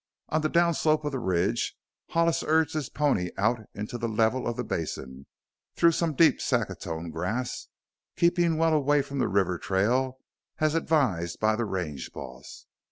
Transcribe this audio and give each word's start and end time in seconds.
Once 0.31 0.47
down 0.47 0.69
the 0.69 0.73
slope 0.73 1.05
of 1.05 1.11
the 1.11 1.19
ridge 1.19 1.77
Hollis 2.09 2.41
urged 2.41 2.73
his 2.73 2.89
pony 2.89 3.29
out 3.37 3.59
into 3.75 3.99
the 3.99 4.07
level 4.09 4.47
of 4.47 4.57
the 4.57 4.63
basin, 4.63 5.27
through 5.75 5.91
some 5.91 6.15
deep 6.15 6.41
saccatone 6.41 7.11
grass, 7.11 7.67
keeping 8.15 8.57
well 8.57 8.73
away 8.73 9.03
from 9.03 9.19
the 9.19 9.27
river 9.27 9.59
trail 9.59 10.17
as 10.57 10.73
advised 10.73 11.39
by 11.39 11.55
the 11.55 11.65
range 11.65 12.11
boss. 12.13 12.65